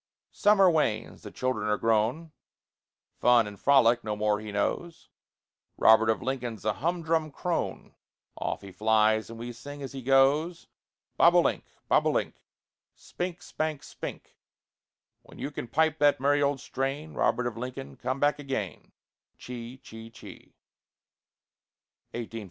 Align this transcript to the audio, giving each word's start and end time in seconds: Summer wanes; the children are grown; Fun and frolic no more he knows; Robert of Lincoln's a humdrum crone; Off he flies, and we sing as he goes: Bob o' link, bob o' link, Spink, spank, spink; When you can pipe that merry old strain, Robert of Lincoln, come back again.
Summer 0.31 0.67
wanes; 0.67 1.21
the 1.21 1.29
children 1.29 1.67
are 1.67 1.77
grown; 1.77 2.31
Fun 3.19 3.45
and 3.45 3.59
frolic 3.59 4.03
no 4.03 4.15
more 4.15 4.39
he 4.39 4.51
knows; 4.51 5.09
Robert 5.77 6.09
of 6.09 6.23
Lincoln's 6.23 6.65
a 6.65 6.73
humdrum 6.73 7.31
crone; 7.31 7.93
Off 8.35 8.63
he 8.63 8.71
flies, 8.71 9.29
and 9.29 9.37
we 9.37 9.53
sing 9.53 9.83
as 9.83 9.91
he 9.93 10.01
goes: 10.01 10.65
Bob 11.17 11.35
o' 11.35 11.41
link, 11.41 11.63
bob 11.87 12.07
o' 12.07 12.09
link, 12.11 12.33
Spink, 12.95 13.43
spank, 13.43 13.83
spink; 13.83 14.39
When 15.21 15.37
you 15.37 15.51
can 15.51 15.67
pipe 15.67 15.99
that 15.99 16.19
merry 16.19 16.41
old 16.41 16.59
strain, 16.61 17.13
Robert 17.13 17.45
of 17.45 17.55
Lincoln, 17.55 17.95
come 17.95 18.19
back 18.19 18.39
again. 18.39 18.93